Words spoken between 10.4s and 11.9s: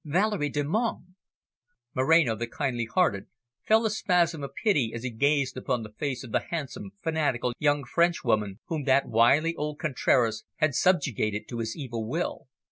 had subjugated to his